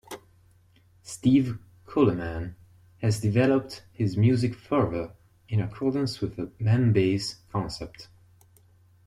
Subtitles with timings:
[1.03, 2.55] Steve Coleman
[3.03, 5.13] has developed his music further
[5.47, 8.07] in accordance with the M-Base concept.